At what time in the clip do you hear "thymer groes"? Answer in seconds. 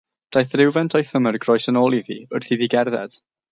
1.09-1.69